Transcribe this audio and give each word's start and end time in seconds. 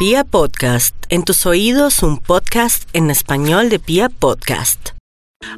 Pia 0.00 0.24
Podcast, 0.24 0.96
en 1.10 1.24
tus 1.24 1.44
oídos 1.44 2.02
un 2.02 2.16
podcast 2.16 2.88
en 2.94 3.10
español 3.10 3.68
de 3.68 3.78
Pia 3.78 4.08
Podcast. 4.08 4.92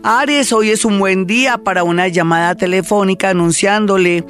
Aries, 0.03 0.53
hoy 0.53 0.71
es 0.71 0.85
un 0.85 0.99
buen 0.99 1.29
día 1.29 1.59
para 1.59 1.85
una 1.85 2.09
llamada 2.09 2.57
telefónica 2.57 3.31
anunciándole 3.31 4.25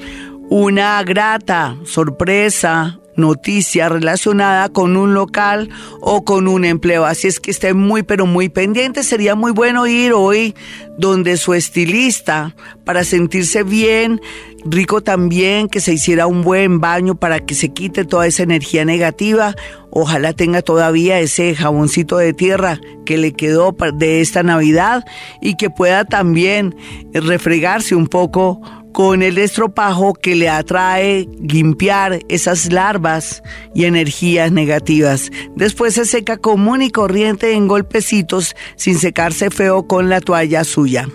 una 0.51 1.03
grata 1.03 1.79
sorpresa 1.87 3.01
noticia 3.17 3.88
relacionada 3.88 4.69
con 4.69 4.96
un 4.96 5.15
local 5.15 5.69
o 6.01 6.24
con 6.24 6.49
un 6.49 6.65
empleo. 6.65 7.04
Así 7.04 7.29
es 7.29 7.40
que 7.40 7.51
esté 7.51 7.74
muy, 7.74 8.03
pero 8.03 8.26
muy 8.26 8.49
pendiente. 8.49 9.03
Sería 9.03 9.35
muy 9.35 9.53
bueno 9.53 9.87
ir 9.87 10.12
hoy 10.12 10.54
donde 10.99 11.37
su 11.37 11.54
estilista 11.54 12.54
para 12.85 13.04
sentirse 13.04 13.62
bien. 13.62 14.21
Rico 14.65 15.01
también 15.03 15.69
que 15.69 15.80
se 15.80 15.93
hiciera 15.93 16.27
un 16.27 16.43
buen 16.43 16.80
baño 16.80 17.16
para 17.16 17.41
que 17.41 17.55
se 17.55 17.70
quite 17.70 18.05
toda 18.05 18.27
esa 18.27 18.45
energía 18.45 18.84
negativa. 18.84 19.55
Ojalá 19.91 20.33
tenga 20.33 20.62
todavía 20.62 21.21
ese 21.21 21.55
jaboncito 21.55 22.16
de 22.16 22.33
tierra 22.33 22.80
que 23.05 23.19
le 23.19 23.33
quedó 23.33 23.77
de 23.95 24.21
esta 24.21 24.43
Navidad 24.43 25.05
y 25.41 25.57
que 25.57 25.69
pueda 25.69 26.05
también 26.05 26.77
refregarse 27.13 27.95
un 27.95 28.07
poco 28.07 28.60
con 28.92 29.23
el 29.23 29.38
estropajo 29.38 30.14
que 30.14 30.34
le 30.34 30.48
atrae 30.48 31.28
limpiar 31.41 32.20
esas 32.28 32.73
larvas 32.73 33.42
y 33.74 33.84
energías 33.84 34.52
negativas. 34.52 35.30
Después 35.56 35.95
se 35.95 36.05
seca 36.05 36.37
común 36.37 36.82
y 36.82 36.91
corriente 36.91 37.52
en 37.52 37.68
golpecitos 37.68 38.55
sin 38.77 38.98
secarse 38.98 39.51
feo 39.51 39.87
con 39.87 40.09
la 40.09 40.20
toalla 40.20 40.65
suya. 40.65 41.09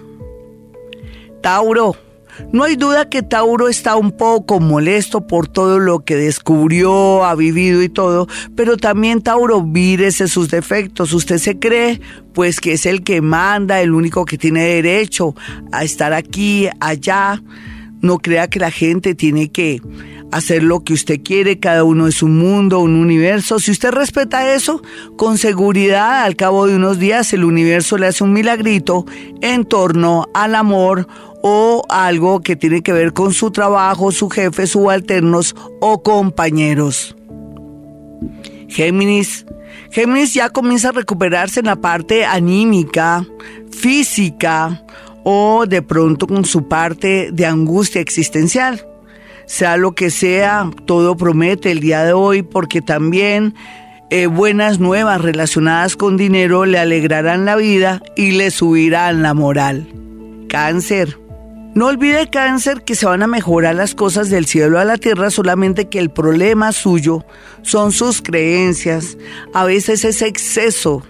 Tauro. 1.41 2.06
No 2.51 2.63
hay 2.63 2.75
duda 2.75 3.09
que 3.09 3.23
Tauro 3.23 3.67
está 3.67 3.95
un 3.95 4.11
poco 4.11 4.59
molesto 4.59 5.27
por 5.27 5.47
todo 5.47 5.79
lo 5.79 5.99
que 5.99 6.15
descubrió, 6.15 7.25
ha 7.25 7.35
vivido 7.35 7.83
y 7.83 7.89
todo, 7.89 8.27
pero 8.55 8.77
también 8.77 9.21
Tauro 9.21 9.61
vírese 9.63 10.27
sus 10.27 10.49
defectos. 10.49 11.13
Usted 11.13 11.37
se 11.37 11.59
cree 11.59 12.01
pues 12.33 12.59
que 12.59 12.73
es 12.73 12.85
el 12.85 13.03
que 13.03 13.21
manda, 13.21 13.81
el 13.81 13.93
único 13.93 14.25
que 14.25 14.37
tiene 14.37 14.63
derecho 14.63 15.35
a 15.71 15.83
estar 15.83 16.13
aquí, 16.13 16.69
allá. 16.79 17.41
No 17.99 18.19
crea 18.19 18.47
que 18.47 18.59
la 18.59 18.69
gente 18.69 19.15
tiene 19.15 19.49
que 19.49 19.81
hacer 20.31 20.63
lo 20.63 20.83
que 20.83 20.93
usted 20.93 21.21
quiere, 21.23 21.59
cada 21.59 21.83
uno 21.83 22.07
es 22.07 22.21
un 22.21 22.37
mundo, 22.37 22.79
un 22.79 22.95
universo. 22.95 23.59
Si 23.59 23.71
usted 23.71 23.91
respeta 23.91 24.53
eso, 24.53 24.81
con 25.15 25.37
seguridad 25.37 26.23
al 26.23 26.35
cabo 26.35 26.67
de 26.67 26.75
unos 26.75 26.99
días 26.99 27.33
el 27.33 27.43
universo 27.43 27.97
le 27.97 28.07
hace 28.07 28.23
un 28.23 28.33
milagrito 28.33 29.05
en 29.41 29.65
torno 29.65 30.27
al 30.33 30.55
amor 30.55 31.07
o 31.49 31.83
algo 31.87 32.41
que 32.41 32.57
tiene 32.57 32.81
que 32.81 32.91
ver 32.91 33.13
con 33.13 33.33
su 33.33 33.51
trabajo, 33.51 34.11
su 34.11 34.29
jefe, 34.29 34.67
subalternos 34.67 35.55
o 35.79 36.03
compañeros. 36.03 37.15
Géminis. 38.67 39.45
Géminis 39.89 40.33
ya 40.33 40.49
comienza 40.49 40.89
a 40.89 40.91
recuperarse 40.91 41.61
en 41.61 41.67
la 41.67 41.77
parte 41.77 42.25
anímica, 42.25 43.25
física 43.71 44.83
o 45.23 45.65
de 45.65 45.81
pronto 45.81 46.27
con 46.27 46.43
su 46.43 46.67
parte 46.67 47.29
de 47.31 47.45
angustia 47.45 48.01
existencial. 48.01 48.85
Sea 49.45 49.77
lo 49.77 49.93
que 49.93 50.09
sea, 50.09 50.69
todo 50.85 51.15
promete 51.15 51.71
el 51.71 51.79
día 51.79 52.03
de 52.03 52.11
hoy 52.11 52.41
porque 52.41 52.81
también 52.81 53.55
eh, 54.09 54.27
buenas 54.27 54.79
nuevas 54.79 55.21
relacionadas 55.21 55.95
con 55.95 56.17
dinero 56.17 56.65
le 56.65 56.77
alegrarán 56.77 57.45
la 57.45 57.55
vida 57.55 58.01
y 58.17 58.31
le 58.31 58.51
subirán 58.51 59.21
la 59.21 59.33
moral. 59.33 59.87
Cáncer. 60.49 61.26
No 61.77 61.85
olvide 61.85 62.27
cáncer 62.27 62.81
que 62.81 62.95
se 62.95 63.05
van 63.05 63.21
a 63.21 63.27
mejorar 63.27 63.75
las 63.75 63.93
cosas 63.93 64.31
del 64.31 64.47
cielo 64.47 64.79
a 64.79 64.83
la 64.83 64.97
tierra, 64.97 65.29
solamente 65.29 65.89
que 65.89 65.99
el 65.99 66.09
problema 66.09 66.71
suyo 66.71 67.23
son 67.61 67.91
sus 67.91 68.23
creencias, 68.23 69.15
a 69.53 69.63
veces 69.63 70.03
ese 70.03 70.25
exceso 70.25 71.03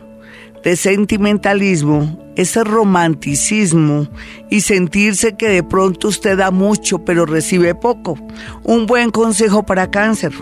de 0.66 0.76
sentimentalismo, 0.76 2.20
ese 2.36 2.66
romanticismo 2.66 4.10
y 4.50 4.60
sentirse 4.60 5.38
que 5.38 5.48
de 5.48 5.64
pronto 5.64 6.10
usted 6.10 6.38
da 6.38 6.52
mucho 6.52 7.00
pero 7.06 7.26
recibe 7.26 7.74
poco. 7.74 8.20
Un 8.64 8.88
buen 8.88 9.10
consejo 9.10 9.66
para 9.66 9.90
cáncer. 9.90 10.34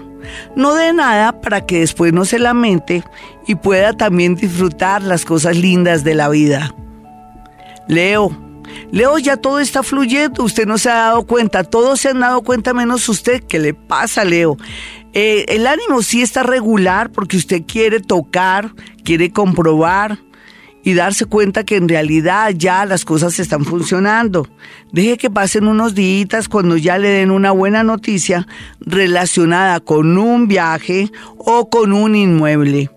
No 0.55 0.73
dé 0.73 0.91
nada 0.91 1.39
para 1.39 1.67
que 1.67 1.81
después 1.81 2.13
no 2.13 2.25
se 2.25 2.39
lamente 2.39 3.03
y 3.45 3.53
pueda 3.53 3.94
también 3.94 4.33
disfrutar 4.33 5.03
las 5.03 5.23
cosas 5.23 5.55
lindas 5.55 6.03
de 6.03 6.16
la 6.16 6.29
vida. 6.29 6.73
Leo. 7.88 8.44
Leo, 8.91 9.17
ya 9.17 9.37
todo 9.37 9.59
está 9.59 9.83
fluyendo, 9.83 10.43
usted 10.43 10.65
no 10.65 10.77
se 10.77 10.89
ha 10.89 10.95
dado 10.95 11.25
cuenta, 11.25 11.63
todos 11.63 11.99
se 11.99 12.09
han 12.09 12.19
dado 12.19 12.41
cuenta 12.41 12.73
menos 12.73 13.07
usted. 13.09 13.43
¿Qué 13.43 13.59
le 13.59 13.73
pasa, 13.73 14.23
Leo? 14.25 14.57
Eh, 15.13 15.45
el 15.49 15.65
ánimo 15.65 16.01
sí 16.01 16.21
está 16.21 16.43
regular 16.43 17.11
porque 17.11 17.37
usted 17.37 17.63
quiere 17.65 17.99
tocar, 18.01 18.73
quiere 19.03 19.31
comprobar 19.31 20.19
y 20.85 20.93
darse 20.93 21.25
cuenta 21.25 21.63
que 21.63 21.77
en 21.77 21.89
realidad 21.89 22.51
ya 22.55 22.85
las 22.85 23.05
cosas 23.05 23.39
están 23.39 23.65
funcionando. 23.65 24.47
Deje 24.91 25.17
que 25.17 25.31
pasen 25.31 25.67
unos 25.67 25.95
días 25.95 26.47
cuando 26.47 26.77
ya 26.77 26.99
le 26.99 27.09
den 27.09 27.31
una 27.31 27.51
buena 27.51 27.83
noticia 27.83 28.47
relacionada 28.81 29.79
con 29.79 30.17
un 30.17 30.47
viaje 30.47 31.11
o 31.37 31.69
con 31.69 31.91
un 31.91 32.15
inmueble. 32.15 32.91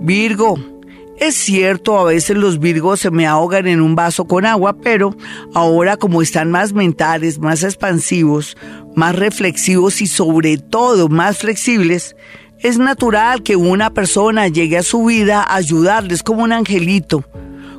Virgo, 0.00 0.77
es 1.20 1.34
cierto, 1.34 1.98
a 1.98 2.04
veces 2.04 2.36
los 2.36 2.58
virgos 2.60 3.00
se 3.00 3.10
me 3.10 3.26
ahogan 3.26 3.66
en 3.66 3.80
un 3.80 3.94
vaso 3.94 4.26
con 4.26 4.46
agua, 4.46 4.76
pero 4.78 5.16
ahora 5.54 5.96
como 5.96 6.22
están 6.22 6.50
más 6.50 6.72
mentales, 6.72 7.38
más 7.38 7.64
expansivos, 7.64 8.56
más 8.94 9.16
reflexivos 9.16 10.00
y 10.00 10.06
sobre 10.06 10.58
todo 10.58 11.08
más 11.08 11.38
flexibles, 11.38 12.14
es 12.60 12.78
natural 12.78 13.42
que 13.42 13.56
una 13.56 13.90
persona 13.90 14.48
llegue 14.48 14.78
a 14.78 14.82
su 14.82 15.04
vida 15.04 15.42
a 15.42 15.56
ayudarles 15.56 16.22
como 16.22 16.44
un 16.44 16.52
angelito, 16.52 17.24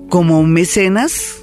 como 0.10 0.40
un 0.40 0.52
mecenas, 0.52 1.38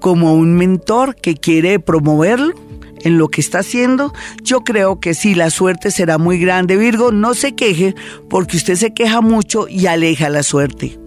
como 0.00 0.34
un 0.34 0.54
mentor 0.54 1.16
que 1.16 1.34
quiere 1.34 1.80
promoverlo 1.80 2.54
en 3.00 3.18
lo 3.18 3.28
que 3.28 3.40
está 3.40 3.60
haciendo, 3.60 4.12
yo 4.42 4.62
creo 4.62 5.00
que 5.00 5.14
sí, 5.14 5.34
la 5.34 5.50
suerte 5.50 5.90
será 5.90 6.18
muy 6.18 6.38
grande. 6.38 6.76
Virgo, 6.76 7.12
no 7.12 7.34
se 7.34 7.54
queje 7.54 7.94
porque 8.28 8.56
usted 8.56 8.74
se 8.74 8.94
queja 8.94 9.20
mucho 9.20 9.68
y 9.68 9.86
aleja 9.86 10.28
la 10.28 10.42
suerte. 10.42 10.98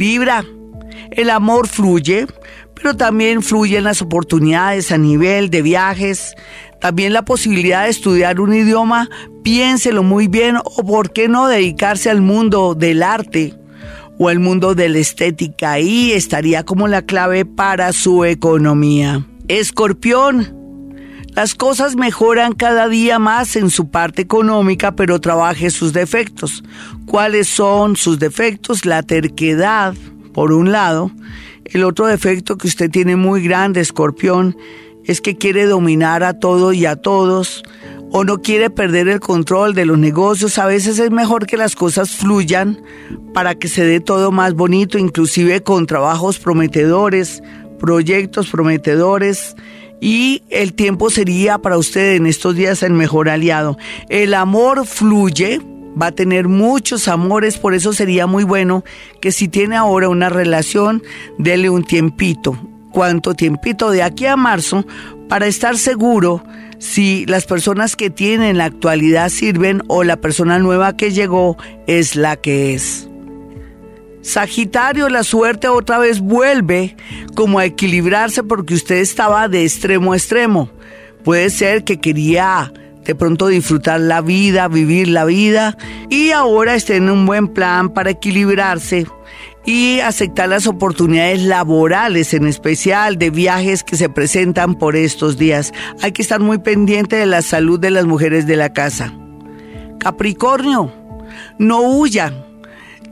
Libra, 0.00 0.46
el 1.10 1.28
amor 1.28 1.68
fluye, 1.68 2.26
pero 2.74 2.96
también 2.96 3.42
fluyen 3.42 3.84
las 3.84 4.00
oportunidades 4.00 4.92
a 4.92 4.96
nivel 4.96 5.50
de 5.50 5.60
viajes, 5.60 6.34
también 6.80 7.12
la 7.12 7.26
posibilidad 7.26 7.84
de 7.84 7.90
estudiar 7.90 8.40
un 8.40 8.54
idioma, 8.54 9.10
piénselo 9.44 10.02
muy 10.02 10.26
bien 10.26 10.56
o 10.56 10.84
por 10.86 11.12
qué 11.12 11.28
no 11.28 11.48
dedicarse 11.48 12.08
al 12.08 12.22
mundo 12.22 12.74
del 12.74 13.02
arte 13.02 13.54
o 14.18 14.30
al 14.30 14.38
mundo 14.38 14.74
de 14.74 14.88
la 14.88 15.00
estética. 15.00 15.72
Ahí 15.72 16.12
estaría 16.12 16.64
como 16.64 16.88
la 16.88 17.02
clave 17.02 17.44
para 17.44 17.92
su 17.92 18.24
economía. 18.24 19.26
Escorpión. 19.48 20.59
Las 21.34 21.54
cosas 21.54 21.94
mejoran 21.94 22.54
cada 22.54 22.88
día 22.88 23.18
más 23.18 23.54
en 23.56 23.70
su 23.70 23.88
parte 23.88 24.22
económica, 24.22 24.96
pero 24.96 25.20
trabaje 25.20 25.70
sus 25.70 25.92
defectos. 25.92 26.64
¿Cuáles 27.06 27.48
son 27.48 27.96
sus 27.96 28.18
defectos? 28.18 28.84
La 28.84 29.02
terquedad, 29.02 29.94
por 30.34 30.52
un 30.52 30.72
lado. 30.72 31.10
El 31.64 31.84
otro 31.84 32.06
defecto 32.06 32.58
que 32.58 32.66
usted 32.66 32.90
tiene 32.90 33.14
muy 33.14 33.42
grande, 33.42 33.80
escorpión, 33.80 34.56
es 35.04 35.20
que 35.20 35.36
quiere 35.36 35.66
dominar 35.66 36.24
a 36.24 36.38
todo 36.38 36.72
y 36.72 36.84
a 36.84 36.96
todos 36.96 37.62
o 38.12 38.24
no 38.24 38.42
quiere 38.42 38.70
perder 38.70 39.08
el 39.08 39.20
control 39.20 39.72
de 39.72 39.86
los 39.86 39.98
negocios. 39.98 40.58
A 40.58 40.66
veces 40.66 40.98
es 40.98 41.12
mejor 41.12 41.46
que 41.46 41.56
las 41.56 41.76
cosas 41.76 42.10
fluyan 42.10 42.82
para 43.32 43.54
que 43.54 43.68
se 43.68 43.84
dé 43.84 44.00
todo 44.00 44.32
más 44.32 44.54
bonito, 44.54 44.98
inclusive 44.98 45.62
con 45.62 45.86
trabajos 45.86 46.40
prometedores, 46.40 47.40
proyectos 47.78 48.48
prometedores 48.48 49.54
y 50.00 50.42
el 50.48 50.72
tiempo 50.72 51.10
sería 51.10 51.58
para 51.58 51.78
usted 51.78 52.14
en 52.14 52.26
estos 52.26 52.54
días 52.54 52.82
el 52.82 52.92
mejor 52.92 53.28
aliado. 53.28 53.76
El 54.08 54.34
amor 54.34 54.86
fluye, 54.86 55.60
va 56.00 56.06
a 56.06 56.12
tener 56.12 56.48
muchos 56.48 57.08
amores, 57.08 57.58
por 57.58 57.74
eso 57.74 57.92
sería 57.92 58.26
muy 58.26 58.44
bueno 58.44 58.84
que 59.20 59.32
si 59.32 59.48
tiene 59.48 59.76
ahora 59.76 60.08
una 60.08 60.28
relación, 60.28 61.02
dele 61.38 61.70
un 61.70 61.84
tiempito. 61.84 62.58
¿Cuánto 62.92 63.34
tiempito? 63.34 63.90
De 63.90 64.02
aquí 64.02 64.26
a 64.26 64.36
marzo, 64.36 64.84
para 65.28 65.46
estar 65.46 65.76
seguro 65.76 66.42
si 66.78 67.26
las 67.26 67.44
personas 67.44 67.94
que 67.94 68.10
tiene 68.10 68.50
en 68.50 68.58
la 68.58 68.64
actualidad 68.64 69.28
sirven 69.28 69.82
o 69.86 70.02
la 70.02 70.16
persona 70.16 70.58
nueva 70.58 70.96
que 70.96 71.12
llegó 71.12 71.56
es 71.86 72.16
la 72.16 72.36
que 72.36 72.74
es. 72.74 73.09
Sagitario, 74.22 75.08
la 75.08 75.24
suerte 75.24 75.68
otra 75.68 75.98
vez 75.98 76.20
vuelve 76.20 76.96
como 77.34 77.58
a 77.58 77.64
equilibrarse 77.64 78.42
porque 78.42 78.74
usted 78.74 78.96
estaba 78.96 79.48
de 79.48 79.64
extremo 79.64 80.12
a 80.12 80.16
extremo. 80.16 80.70
Puede 81.24 81.50
ser 81.50 81.84
que 81.84 82.00
quería 82.00 82.72
de 83.04 83.14
pronto 83.14 83.48
disfrutar 83.48 84.00
la 84.00 84.20
vida, 84.20 84.68
vivir 84.68 85.08
la 85.08 85.24
vida 85.24 85.76
y 86.10 86.30
ahora 86.30 86.74
esté 86.74 86.96
en 86.96 87.08
un 87.08 87.24
buen 87.26 87.48
plan 87.48 87.88
para 87.88 88.10
equilibrarse 88.10 89.06
y 89.64 90.00
aceptar 90.00 90.48
las 90.48 90.66
oportunidades 90.66 91.42
laborales, 91.42 92.34
en 92.34 92.46
especial 92.46 93.18
de 93.18 93.30
viajes 93.30 93.82
que 93.82 93.96
se 93.96 94.08
presentan 94.08 94.74
por 94.74 94.96
estos 94.96 95.38
días. 95.38 95.72
Hay 96.02 96.12
que 96.12 96.22
estar 96.22 96.40
muy 96.40 96.58
pendiente 96.58 97.16
de 97.16 97.26
la 97.26 97.42
salud 97.42 97.78
de 97.78 97.90
las 97.90 98.06
mujeres 98.06 98.46
de 98.46 98.56
la 98.56 98.72
casa. 98.72 99.12
Capricornio, 99.98 100.92
No 101.58 101.82
huya, 101.82 102.32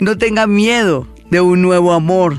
no 0.00 0.18
tenga 0.18 0.46
miedo 0.46 1.06
de 1.30 1.40
un 1.40 1.62
nuevo 1.62 1.92
amor. 1.92 2.38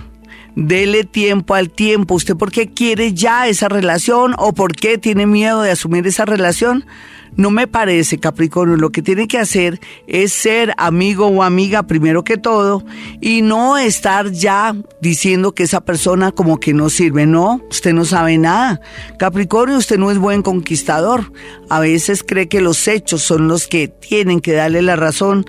Dele 0.56 1.03
tiempo 1.03 1.56
al 1.56 1.69
tiempo. 1.69 2.15
¿Usted 2.15 2.35
por 2.35 2.51
qué 2.51 2.67
quiere 2.67 3.13
ya 3.13 3.47
esa 3.47 3.69
relación 3.69 4.35
o 4.38 4.53
por 4.53 4.75
qué 4.75 4.97
tiene 4.97 5.25
miedo 5.25 5.61
de 5.61 5.71
asumir 5.71 6.06
esa 6.07 6.25
relación? 6.25 6.85
No 7.35 7.51
me 7.51 7.67
parece, 7.67 8.17
Capricornio, 8.17 8.75
lo 8.75 8.89
que 8.89 9.01
tiene 9.01 9.27
que 9.27 9.38
hacer 9.38 9.79
es 10.07 10.33
ser 10.33 10.73
amigo 10.77 11.27
o 11.27 11.44
amiga 11.44 11.83
primero 11.83 12.23
que 12.23 12.38
todo 12.38 12.83
y 13.21 13.41
no 13.41 13.77
estar 13.77 14.31
ya 14.31 14.75
diciendo 15.00 15.53
que 15.53 15.63
esa 15.63 15.81
persona 15.81 16.31
como 16.31 16.59
que 16.59 16.73
no 16.73 16.89
sirve. 16.89 17.25
No, 17.25 17.62
usted 17.69 17.94
no 17.94 18.03
sabe 18.03 18.38
nada. 18.38 18.81
Capricornio, 19.17 19.77
usted 19.77 19.97
no 19.97 20.12
es 20.12 20.17
buen 20.17 20.41
conquistador. 20.41 21.31
A 21.69 21.79
veces 21.79 22.23
cree 22.23 22.50
que 22.50 22.62
los 22.62 22.88
hechos 22.88 23.21
son 23.21 23.47
los 23.47 23.67
que 23.67 23.88
tienen 23.88 24.41
que 24.41 24.53
darle 24.53 24.81
la 24.81 24.95
razón 24.95 25.45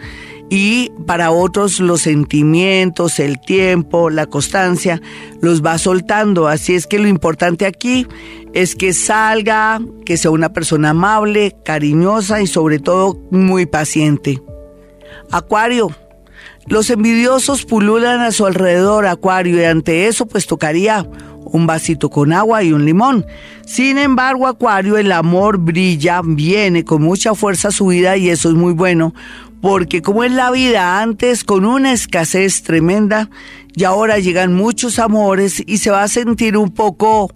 y 0.50 0.90
para 1.06 1.30
otros 1.30 1.78
los 1.78 2.02
sentimientos, 2.02 3.20
el 3.20 3.40
tiempo, 3.40 4.10
la 4.10 4.26
constancia 4.26 5.00
los 5.40 5.64
va 5.64 5.78
soltando. 5.78 6.48
Así 6.48 6.74
es 6.74 6.88
que 6.88 6.98
lo 6.98 7.06
importante 7.06 7.66
aquí 7.66 8.06
es 8.52 8.74
que 8.74 8.92
salga, 8.92 9.80
que 10.04 10.16
sea 10.16 10.32
una 10.32 10.52
persona 10.52 10.90
amable, 10.90 11.56
cariñosa 11.64 12.42
y 12.42 12.48
sobre 12.48 12.80
todo 12.80 13.16
muy 13.30 13.64
paciente. 13.66 14.42
Acuario. 15.30 15.94
Los 16.66 16.90
envidiosos 16.90 17.64
pululan 17.64 18.20
a 18.20 18.32
su 18.32 18.44
alrededor, 18.44 19.06
Acuario, 19.06 19.60
y 19.60 19.64
ante 19.64 20.08
eso 20.08 20.26
pues 20.26 20.46
tocaría 20.46 21.06
un 21.44 21.66
vasito 21.66 22.10
con 22.10 22.32
agua 22.32 22.62
y 22.62 22.72
un 22.72 22.84
limón. 22.84 23.24
Sin 23.66 23.98
embargo, 23.98 24.46
Acuario, 24.46 24.96
el 24.98 25.12
amor 25.12 25.58
brilla, 25.58 26.20
viene 26.24 26.84
con 26.84 27.02
mucha 27.02 27.34
fuerza 27.34 27.68
a 27.68 27.72
su 27.72 27.86
vida 27.86 28.16
y 28.16 28.28
eso 28.28 28.50
es 28.50 28.54
muy 28.54 28.72
bueno, 28.72 29.14
porque 29.60 30.02
como 30.02 30.24
en 30.24 30.36
la 30.36 30.50
vida 30.50 31.00
antes 31.00 31.44
con 31.44 31.64
una 31.64 31.92
escasez 31.92 32.62
tremenda 32.62 33.30
y 33.74 33.84
ahora 33.84 34.18
llegan 34.18 34.54
muchos 34.54 34.98
amores 34.98 35.62
y 35.66 35.78
se 35.78 35.90
va 35.90 36.02
a 36.02 36.08
sentir 36.08 36.56
un 36.56 36.70
poco 36.70 37.30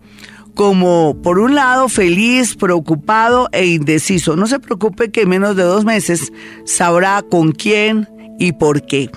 como 0.55 1.21
por 1.23 1.39
un 1.39 1.55
lado 1.55 1.89
feliz, 1.89 2.55
preocupado 2.55 3.49
e 3.53 3.67
indeciso. 3.67 4.37
No 4.37 4.47
se 4.47 4.61
preocupe 4.61 5.11
que 5.11 5.23
en 5.23 5.29
menos 5.29 5.57
de 5.57 5.65
dos 5.65 5.85
meses 5.85 6.33
sabrá 6.65 7.23
con 7.23 7.53
quién 7.53 8.09
y 8.39 8.53
por 8.53 8.87
qué. 8.87 9.11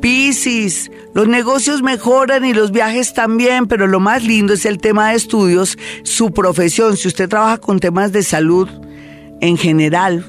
Piscis, 0.00 0.90
los 1.14 1.28
negocios 1.28 1.82
mejoran 1.82 2.44
y 2.44 2.54
los 2.54 2.72
viajes 2.72 3.14
también, 3.14 3.66
pero 3.66 3.86
lo 3.86 4.00
más 4.00 4.24
lindo 4.24 4.54
es 4.54 4.64
el 4.64 4.78
tema 4.78 5.10
de 5.10 5.16
estudios, 5.16 5.76
su 6.02 6.32
profesión. 6.32 6.96
Si 6.96 7.08
usted 7.08 7.28
trabaja 7.28 7.58
con 7.58 7.78
temas 7.78 8.12
de 8.12 8.22
salud 8.22 8.68
en 9.40 9.56
general, 9.56 10.24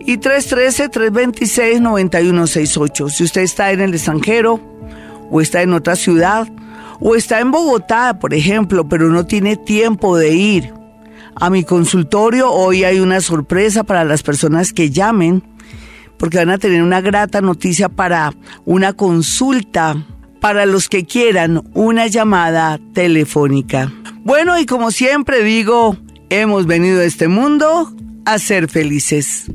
y 0.00 0.18
313-326-9168. 0.18 3.10
Si 3.10 3.24
usted 3.24 3.40
está 3.42 3.72
en 3.72 3.80
el 3.80 3.94
extranjero 3.94 4.60
o 5.30 5.40
está 5.40 5.62
en 5.62 5.72
otra 5.72 5.96
ciudad 5.96 6.46
o 7.00 7.16
está 7.16 7.40
en 7.40 7.50
Bogotá, 7.50 8.20
por 8.20 8.34
ejemplo, 8.34 8.88
pero 8.88 9.08
no 9.08 9.26
tiene 9.26 9.56
tiempo 9.56 10.16
de 10.16 10.34
ir 10.34 10.75
a 11.36 11.50
mi 11.50 11.64
consultorio. 11.64 12.50
Hoy 12.50 12.84
hay 12.84 13.00
una 13.00 13.20
sorpresa 13.20 13.84
para 13.84 14.04
las 14.04 14.22
personas 14.22 14.72
que 14.72 14.90
llamen, 14.90 15.42
porque 16.18 16.38
van 16.38 16.50
a 16.50 16.58
tener 16.58 16.82
una 16.82 17.00
grata 17.00 17.40
noticia 17.40 17.88
para 17.88 18.34
una 18.64 18.94
consulta 18.94 20.06
para 20.40 20.66
los 20.66 20.88
que 20.88 21.04
quieran 21.04 21.62
una 21.74 22.06
llamada 22.06 22.78
telefónica. 22.92 23.92
Bueno, 24.24 24.58
y 24.58 24.66
como 24.66 24.90
siempre 24.90 25.42
digo, 25.42 25.96
hemos 26.30 26.66
venido 26.66 27.00
a 27.00 27.04
este 27.04 27.28
mundo 27.28 27.94
a 28.24 28.38
ser 28.38 28.68
felices. 28.68 29.46